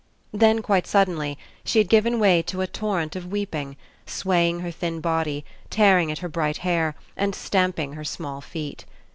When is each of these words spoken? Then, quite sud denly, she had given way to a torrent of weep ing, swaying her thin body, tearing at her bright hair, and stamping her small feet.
Then, 0.31 0.63
quite 0.63 0.87
sud 0.87 1.09
denly, 1.09 1.37
she 1.63 1.77
had 1.77 1.87
given 1.87 2.19
way 2.19 2.41
to 2.41 2.61
a 2.61 2.65
torrent 2.65 3.15
of 3.15 3.31
weep 3.31 3.53
ing, 3.53 3.77
swaying 4.07 4.61
her 4.61 4.71
thin 4.71 4.99
body, 4.99 5.45
tearing 5.69 6.11
at 6.11 6.17
her 6.25 6.27
bright 6.27 6.57
hair, 6.65 6.95
and 7.15 7.35
stamping 7.35 7.93
her 7.93 8.03
small 8.03 8.41
feet. 8.41 8.85